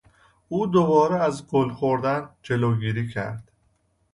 او 0.49 0.67
دوبار 0.67 1.13
از 1.13 1.47
گل 1.47 1.69
خوردن 1.69 2.29
جلوگیری 2.43 3.09
کرد. 3.09 3.51